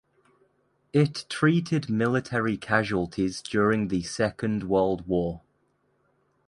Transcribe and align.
It 0.93 1.27
treated 1.29 1.87
military 1.87 2.57
casualties 2.57 3.39
during 3.39 3.89
the 3.89 4.01
Second 4.01 4.63
World 4.67 5.07
War. 5.07 5.43